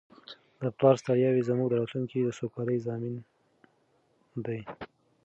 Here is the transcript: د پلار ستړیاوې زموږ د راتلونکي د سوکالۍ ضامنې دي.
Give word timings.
د 0.61 0.63
پلار 0.77 0.95
ستړیاوې 1.03 1.47
زموږ 1.49 1.67
د 1.69 1.73
راتلونکي 1.81 2.17
د 2.21 2.29
سوکالۍ 2.39 2.77
ضامنې 2.87 3.11
دي. 4.45 4.61